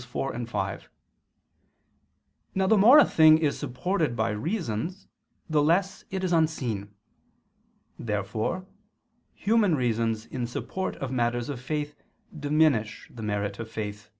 [0.00, 0.88] 4, 5).
[2.54, 5.08] Now the more a thing is supported by reasons
[5.50, 6.94] the less is it unseen.
[7.98, 8.64] Therefore
[9.34, 11.96] human reasons in support of matters of faith
[12.38, 14.12] diminish the merit of faith.